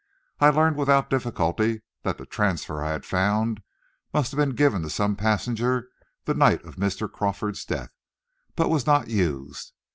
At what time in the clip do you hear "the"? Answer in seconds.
2.17-2.25, 6.25-6.33